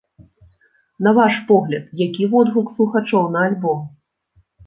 [1.07, 3.79] На ваш погляд, які водгук слухачоў на альбом?